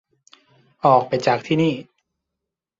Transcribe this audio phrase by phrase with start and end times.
[0.85, 1.73] ออกไปจากที่นี่